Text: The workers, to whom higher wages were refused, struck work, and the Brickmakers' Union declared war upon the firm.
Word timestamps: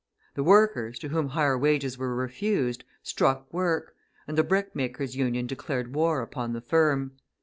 The 0.33 0.43
workers, 0.43 0.97
to 0.97 1.09
whom 1.09 1.27
higher 1.27 1.55
wages 1.55 1.95
were 1.95 2.15
refused, 2.15 2.83
struck 3.03 3.53
work, 3.53 3.93
and 4.27 4.35
the 4.35 4.43
Brickmakers' 4.43 5.13
Union 5.15 5.45
declared 5.45 5.93
war 5.93 6.23
upon 6.23 6.53
the 6.53 6.61
firm. 6.61 7.11